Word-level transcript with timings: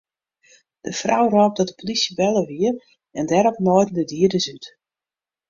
De 0.85 0.91
frou 0.99 1.23
rôp 1.35 1.53
dat 1.55 1.67
de 1.69 1.75
polysje 1.79 2.13
belle 2.19 2.43
wie 2.51 2.71
en 3.17 3.25
dêrop 3.31 3.57
naaiden 3.65 3.95
de 3.97 4.03
dieders 4.11 4.47
út. 4.55 4.65